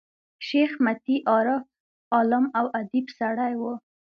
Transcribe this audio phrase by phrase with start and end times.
[0.47, 1.63] شېخ متي عارف،
[2.15, 3.73] عالم او اديب سړی وو.